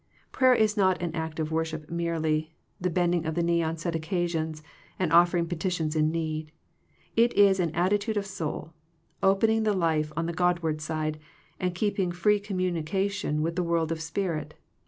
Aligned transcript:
Prayer 0.31 0.55
is 0.55 0.75
not 0.75 0.99
an 0.99 1.13
act 1.13 1.39
of 1.39 1.51
worship 1.51 1.87
merely, 1.87 2.51
the 2.79 2.89
bending 2.89 3.23
of 3.23 3.35
the 3.35 3.43
knee 3.43 3.61
on 3.61 3.77
set 3.77 3.93
occasions, 3.93 4.63
and 4.97 5.13
offering 5.13 5.45
petitions 5.45 5.95
in 5.95 6.09
need. 6.09 6.51
It 7.15 7.33
is 7.33 7.59
an 7.59 7.69
attitude 7.75 8.17
of 8.17 8.25
soul, 8.25 8.73
opening 9.21 9.61
the 9.61 9.73
life 9.73 10.11
on 10.17 10.25
the 10.25 10.33
Godward 10.33 10.81
side, 10.81 11.19
and 11.59 11.75
keeping 11.75 12.11
free 12.11 12.39
commu 12.39 12.73
nication 12.81 13.41
with 13.41 13.55
the 13.55 13.61
world 13.61 13.91
of 13.91 14.01
spirit. 14.01 14.55